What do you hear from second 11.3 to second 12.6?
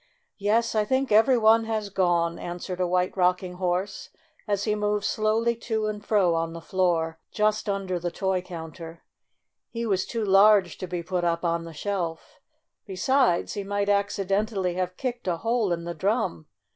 on the shelf.